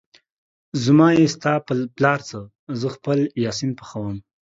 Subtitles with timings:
[0.83, 2.39] زما يې ستا په پلار څه،
[2.79, 4.15] زه خپل يا سين پخوم